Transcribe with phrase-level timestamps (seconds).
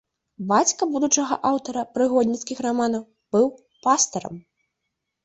[0.51, 3.03] Бацька будучага аўтара прыгодніцкіх раманаў
[3.37, 3.45] быў
[3.85, 4.35] пастарам.